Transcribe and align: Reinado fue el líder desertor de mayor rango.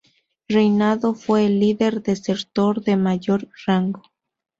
Reinado 0.49 1.13
fue 1.13 1.45
el 1.45 1.59
líder 1.59 2.01
desertor 2.01 2.83
de 2.83 2.97
mayor 2.97 3.49
rango. 3.67 4.01